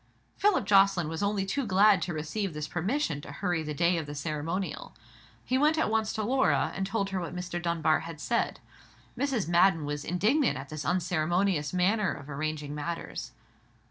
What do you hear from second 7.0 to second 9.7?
her what Mr. Dunbar had said. Mrs.